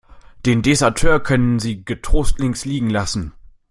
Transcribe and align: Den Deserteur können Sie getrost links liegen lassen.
Den 0.47 0.63
Deserteur 0.63 1.19
können 1.19 1.59
Sie 1.59 1.85
getrost 1.85 2.39
links 2.39 2.65
liegen 2.65 2.89
lassen. 2.89 3.33